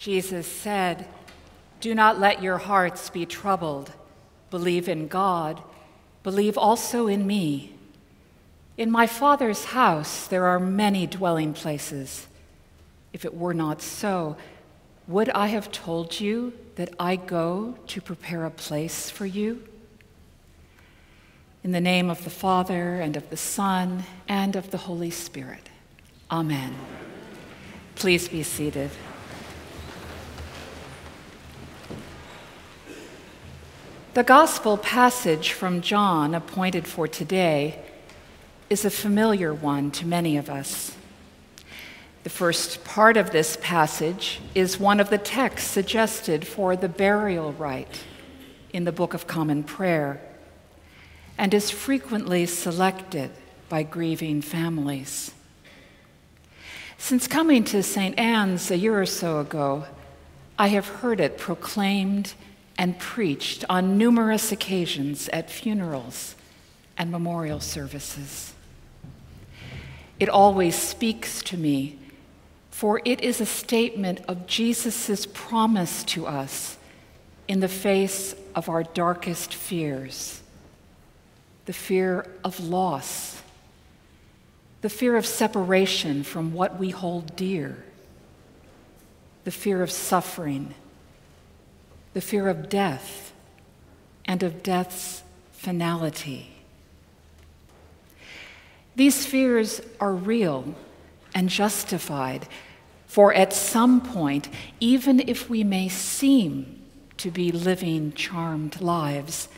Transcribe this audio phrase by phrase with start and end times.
[0.00, 1.06] Jesus said,
[1.82, 3.92] Do not let your hearts be troubled.
[4.50, 5.62] Believe in God,
[6.22, 7.74] believe also in me.
[8.78, 12.26] In my Father's house there are many dwelling places.
[13.12, 14.38] If it were not so,
[15.06, 19.62] would I have told you that I go to prepare a place for you?
[21.62, 25.68] In the name of the Father, and of the Son, and of the Holy Spirit.
[26.30, 26.74] Amen.
[27.96, 28.90] Please be seated.
[34.20, 37.82] The gospel passage from John appointed for today
[38.68, 40.94] is a familiar one to many of us.
[42.24, 47.54] The first part of this passage is one of the texts suggested for the burial
[47.54, 48.04] rite
[48.74, 50.20] in the Book of Common Prayer
[51.38, 53.30] and is frequently selected
[53.70, 55.32] by grieving families.
[56.98, 58.18] Since coming to St.
[58.18, 59.86] Anne's a year or so ago,
[60.58, 62.34] I have heard it proclaimed
[62.80, 66.34] and preached on numerous occasions at funerals
[66.96, 68.54] and memorial services.
[70.18, 71.98] It always speaks to me,
[72.70, 76.78] for it is a statement of Jesus' promise to us
[77.46, 80.40] in the face of our darkest fears
[81.66, 83.42] the fear of loss,
[84.80, 87.84] the fear of separation from what we hold dear,
[89.44, 90.74] the fear of suffering
[92.12, 93.32] the fear of death
[94.24, 95.22] and of death's
[95.52, 96.56] finality.
[98.96, 100.74] These fears are real
[101.34, 102.46] and justified,
[103.06, 106.82] for at some point, even if we may seem
[107.16, 109.48] to be living charmed lives,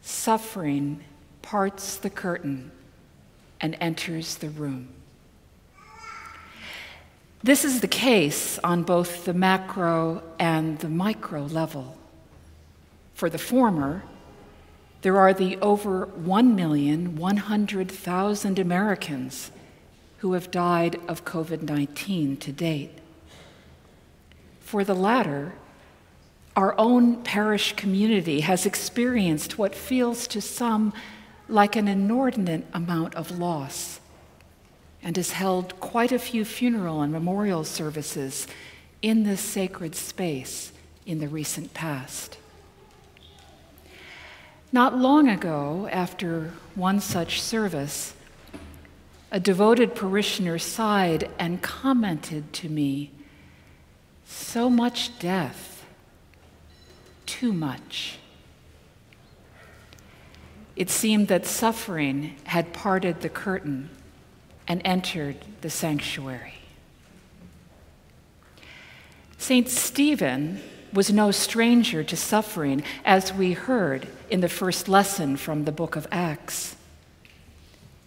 [0.00, 1.02] suffering
[1.42, 2.70] parts the curtain
[3.60, 4.88] and enters the room.
[7.44, 11.98] This is the case on both the macro and the micro level.
[13.14, 14.04] For the former,
[15.00, 19.50] there are the over 1,100,000 Americans
[20.18, 22.96] who have died of COVID 19 to date.
[24.60, 25.54] For the latter,
[26.54, 30.92] our own parish community has experienced what feels to some
[31.48, 33.98] like an inordinate amount of loss
[35.02, 38.46] and has held quite a few funeral and memorial services
[39.00, 40.72] in this sacred space
[41.06, 42.38] in the recent past.
[44.70, 48.14] Not long ago, after one such service,
[49.30, 53.10] a devoted parishioner sighed and commented to me,
[54.24, 55.84] So much death,
[57.26, 58.18] too much.
[60.76, 63.90] It seemed that suffering had parted the curtain
[64.72, 66.54] and entered the sanctuary.
[69.36, 69.68] St.
[69.68, 70.62] Stephen
[70.94, 75.94] was no stranger to suffering, as we heard in the first lesson from the book
[75.94, 76.74] of Acts.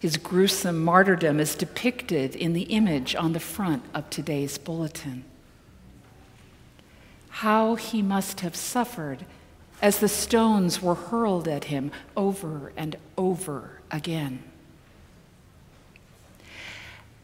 [0.00, 5.22] His gruesome martyrdom is depicted in the image on the front of today's bulletin.
[7.28, 9.24] How he must have suffered
[9.80, 14.42] as the stones were hurled at him over and over again.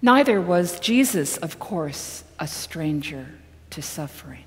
[0.05, 3.29] Neither was Jesus, of course, a stranger
[3.71, 4.45] to suffering.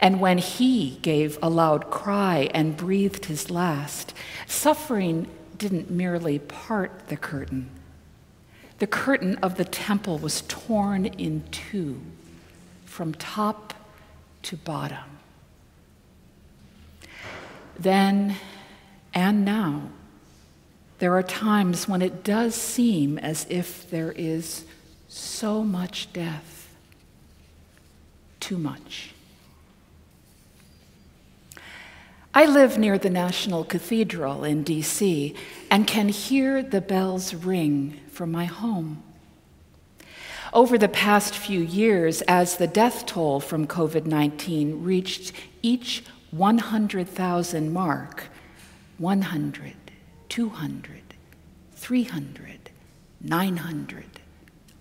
[0.00, 4.12] And when he gave a loud cry and breathed his last,
[4.46, 7.70] suffering didn't merely part the curtain.
[8.78, 12.00] The curtain of the temple was torn in two
[12.84, 13.74] from top
[14.42, 15.18] to bottom.
[17.78, 18.36] Then
[19.14, 19.90] and now,
[20.98, 24.64] there are times when it does seem as if there is
[25.08, 26.74] so much death,
[28.40, 29.14] too much.
[32.34, 35.34] I live near the National Cathedral in DC
[35.70, 39.02] and can hear the bells ring from my home.
[40.52, 47.72] Over the past few years, as the death toll from COVID 19 reached each 100,000
[47.72, 48.24] mark,
[48.98, 49.74] 100,
[50.38, 51.02] 200,
[51.74, 52.70] 300,
[53.20, 54.04] 900,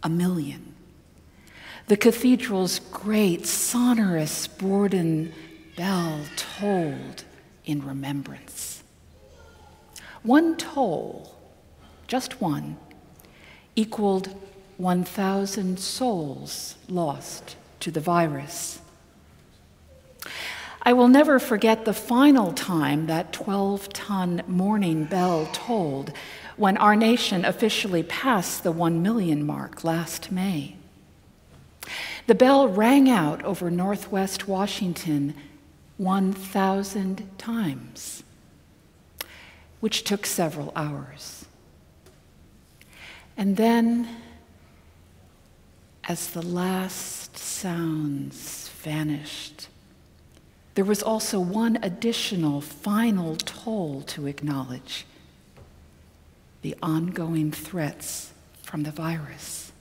[0.04, 0.76] a million.
[1.88, 5.34] The cathedral's great sonorous Bourdon
[5.76, 7.24] bell tolled
[7.66, 8.84] in remembrance.
[10.22, 11.36] One toll,
[12.06, 12.78] just one,
[13.76, 14.40] equaled
[14.78, 18.80] 1,000 souls lost to the virus.
[20.88, 26.14] I will never forget the final time that 12 ton mourning bell tolled
[26.56, 30.78] when our nation officially passed the 1 million mark last May.
[32.28, 35.34] The bell rang out over northwest Washington
[35.98, 38.24] 1,000 times,
[39.82, 41.48] which took several hours.
[43.36, 44.08] And then,
[46.06, 49.68] as the last sounds vanished,
[50.78, 55.08] there was also one additional final toll to acknowledge
[56.62, 58.32] the ongoing threats
[58.62, 59.72] from the virus.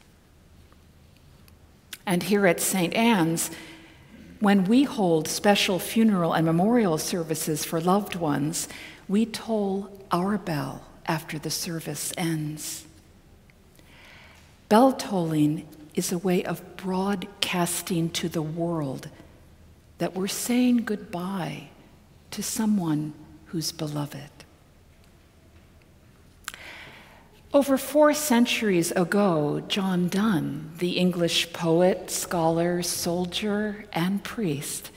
[2.07, 2.95] And here at St.
[2.95, 3.51] Anne's,
[4.41, 8.67] when we hold special funeral and memorial services for loved ones,
[9.07, 12.87] we toll our bell after the service ends.
[14.71, 19.11] Bell tolling is a way of broadcasting to the world
[19.99, 21.69] that we're saying goodbye
[22.31, 23.15] to someone
[23.47, 24.31] who's beloved.
[27.55, 34.91] Over four centuries ago, John Donne, the English poet, scholar, soldier, and priest,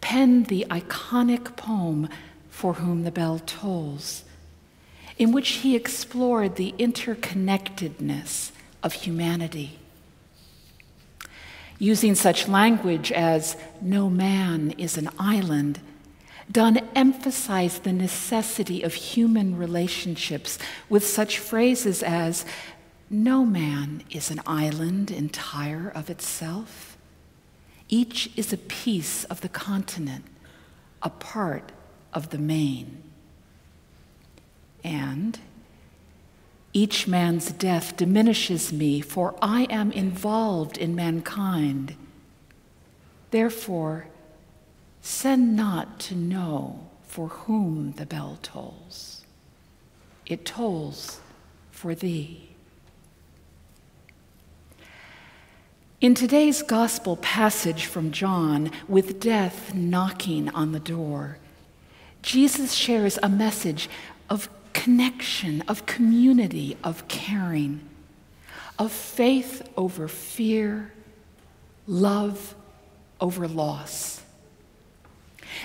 [0.00, 2.08] penned the iconic poem
[2.50, 4.22] For Whom the Bell Tolls,
[5.16, 8.52] in which he explored the interconnectedness
[8.82, 9.78] of humanity.
[11.78, 15.80] Using such language as, no man is an island,
[16.50, 20.58] Donne emphasized the necessity of human relationships
[20.88, 22.44] with such phrases as,
[23.10, 26.96] No man is an island entire of itself.
[27.88, 30.24] Each is a piece of the continent,
[31.02, 31.72] a part
[32.12, 33.02] of the main.
[34.82, 35.38] And
[36.72, 41.96] each man's death diminishes me, for I am involved in mankind.
[43.30, 44.06] Therefore,
[45.10, 49.24] Send not to know for whom the bell tolls.
[50.26, 51.20] It tolls
[51.70, 52.50] for thee.
[56.00, 61.38] In today's gospel passage from John, with death knocking on the door,
[62.22, 63.88] Jesus shares a message
[64.28, 67.88] of connection, of community, of caring,
[68.78, 70.92] of faith over fear,
[71.86, 72.54] love
[73.20, 74.22] over loss.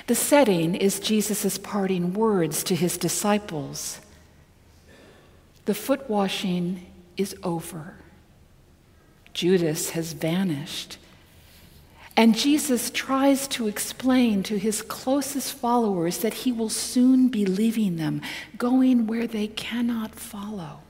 [0.08, 4.00] The setting is Jesus' parting words to his disciples.
[5.66, 6.86] The foot washing
[7.16, 7.96] is over.
[9.34, 10.98] Judas has vanished.
[12.16, 17.96] And Jesus tries to explain to his closest followers that he will soon be leaving
[17.96, 18.22] them,
[18.58, 20.82] going where they cannot follow.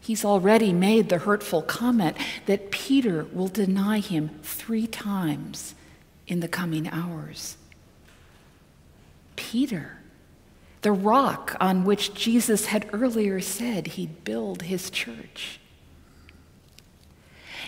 [0.00, 2.16] He's already made the hurtful comment
[2.46, 5.76] that Peter will deny him three times
[6.26, 7.56] in the coming hours.
[9.36, 9.98] Peter,
[10.80, 15.60] the rock on which Jesus had earlier said he'd build his church.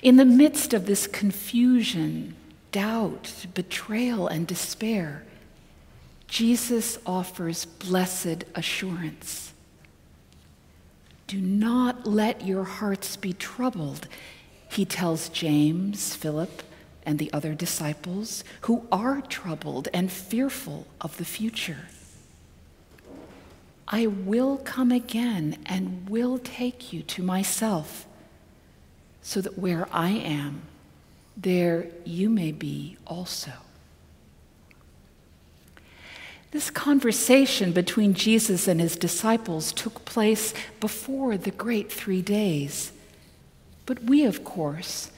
[0.04, 2.36] In the midst of this confusion,
[2.72, 5.24] doubt, betrayal, and despair,
[6.28, 9.54] Jesus offers blessed assurance.
[11.26, 14.06] Do not let your hearts be troubled,
[14.70, 16.62] he tells James, Philip,
[17.06, 21.88] and the other disciples who are troubled and fearful of the future.
[23.88, 28.06] I will come again and will take you to myself,
[29.24, 30.62] so that where I am,
[31.36, 33.50] there you may be also.
[36.52, 42.92] This conversation between Jesus and his disciples took place before the great three days.
[43.86, 45.10] But we, of course,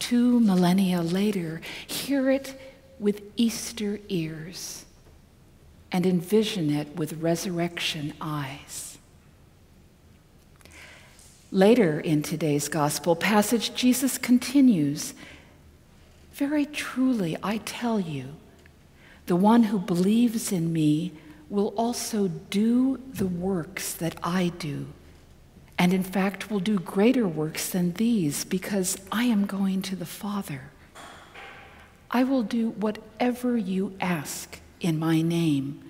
[0.00, 2.58] two millennia later, hear it
[2.98, 4.86] with Easter ears
[5.92, 8.91] and envision it with resurrection eyes.
[11.52, 15.14] Later in today's gospel passage, Jesus continues
[16.32, 18.34] Very truly, I tell you,
[19.26, 21.12] the one who believes in me
[21.48, 24.86] will also do the works that I do
[25.82, 30.06] and in fact will do greater works than these because I am going to the
[30.06, 30.70] Father.
[32.08, 35.82] I will do whatever you ask in my name,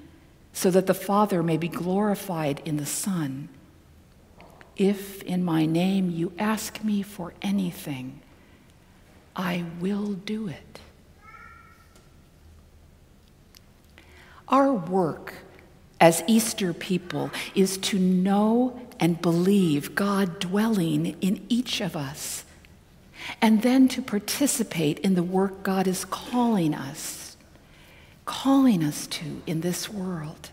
[0.54, 3.50] so that the Father may be glorified in the Son.
[4.76, 8.20] If in my name you ask me for anything,
[9.36, 10.80] I will do it.
[14.48, 15.34] Our work
[16.00, 22.44] as Easter people is to know and believe God dwelling in each of us,
[23.40, 27.36] and then to participate in the work God is calling us,
[28.24, 30.50] calling us to in this world.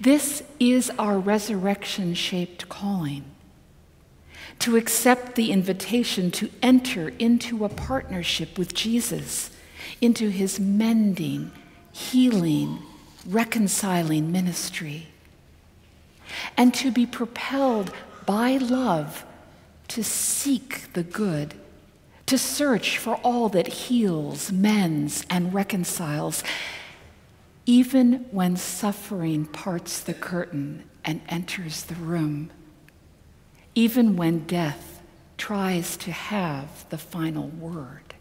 [0.00, 3.24] This is our resurrection shaped calling
[4.60, 9.50] to accept the invitation to enter into a partnership with Jesus,
[10.00, 11.52] into his mending,
[11.92, 12.78] healing,
[13.26, 15.06] reconciling ministry,
[16.56, 17.92] and to be propelled
[18.26, 19.24] by love
[19.88, 21.54] to seek the good,
[22.26, 26.44] to search for all that heals, mends, and reconciles,
[27.68, 32.50] even when suffering parts the curtain and enters the room,
[33.74, 35.02] even when death
[35.36, 38.14] tries to have the final word.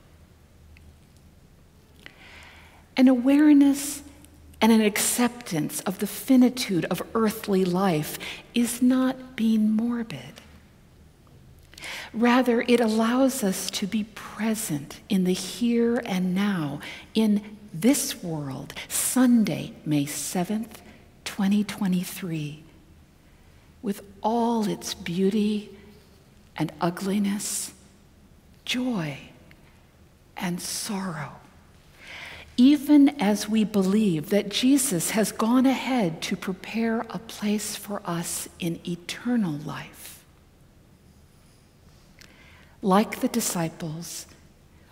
[2.97, 4.03] An awareness
[4.59, 8.19] and an acceptance of the finitude of earthly life
[8.53, 10.41] is not being morbid.
[12.13, 16.81] Rather, it allows us to be present in the here and now,
[17.13, 20.77] in this world, Sunday, May 7th,
[21.25, 22.63] 2023,
[23.81, 25.69] with all its beauty
[26.57, 27.73] and ugliness,
[28.65, 29.17] joy
[30.35, 31.33] and sorrow.
[32.57, 38.49] Even as we believe that Jesus has gone ahead to prepare a place for us
[38.59, 40.23] in eternal life.
[42.81, 44.25] Like the disciples,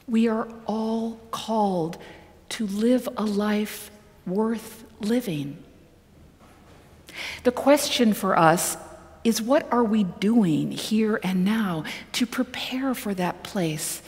[0.08, 1.98] we are all called
[2.50, 3.92] to live a life
[4.26, 5.58] worth living.
[7.44, 8.78] The question for us
[9.24, 11.84] is what are we doing here and now
[12.14, 14.02] to prepare for that place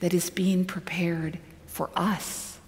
[0.00, 2.58] that is being prepared for us?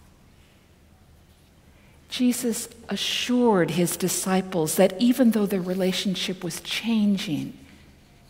[2.09, 7.57] Jesus assured his disciples that even though their relationship was changing,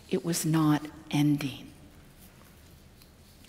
[0.08, 1.66] it was not ending.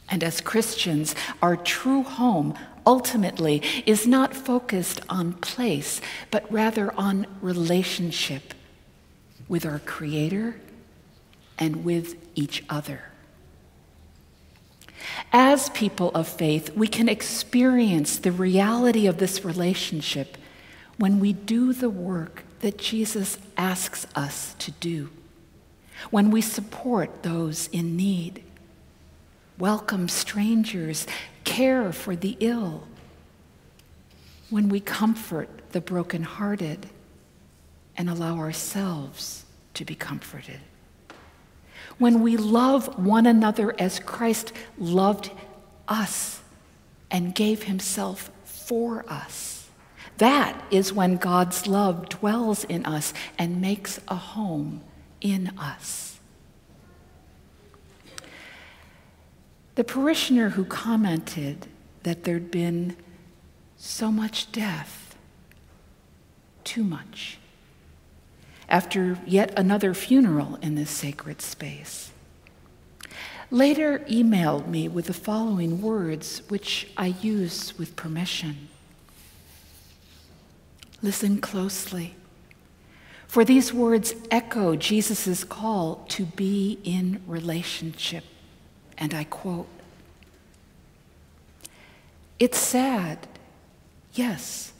[0.09, 7.27] And as Christians, our true home ultimately is not focused on place, but rather on
[7.41, 8.53] relationship
[9.47, 10.55] with our Creator
[11.57, 13.03] and with each other.
[15.31, 20.37] As people of faith, we can experience the reality of this relationship
[20.97, 25.09] when we do the work that Jesus asks us to do,
[26.11, 28.43] when we support those in need
[29.57, 31.05] welcome strangers,
[31.43, 32.87] care for the ill,
[34.49, 36.87] when we comfort the brokenhearted
[37.95, 40.59] and allow ourselves to be comforted,
[41.97, 45.31] when we love one another as Christ loved
[45.87, 46.41] us
[47.11, 49.69] and gave himself for us.
[50.17, 54.81] That is when God's love dwells in us and makes a home
[55.21, 56.12] in us.
[59.75, 61.67] The parishioner who commented
[62.03, 62.95] that there'd been
[63.75, 65.15] so much death,
[66.63, 67.39] too much,
[68.69, 72.11] after yet another funeral in this sacred space,
[73.49, 78.67] later emailed me with the following words, which I use with permission.
[81.01, 82.15] Listen closely,
[83.27, 88.23] for these words echo Jesus' call to be in relationship
[88.97, 89.67] and I quote
[92.39, 93.27] It's sad,
[94.13, 94.73] yes,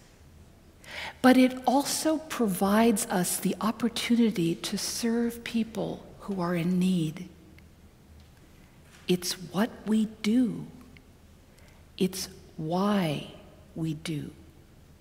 [1.21, 7.29] but it also provides us the opportunity to serve people who are in need.
[9.07, 10.65] It's what we do,
[11.97, 13.33] it's why
[13.75, 14.31] we do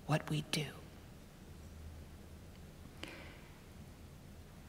[0.05, 0.65] what we do.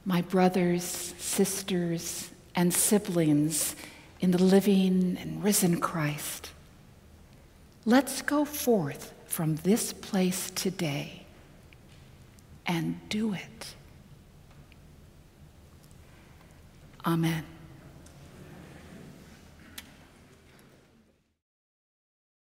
[0.04, 3.74] My brothers, sisters, and siblings
[4.24, 6.50] in the living and risen Christ.
[7.84, 11.26] Let's go forth from this place today
[12.64, 13.74] and do it.
[17.04, 17.44] Amen.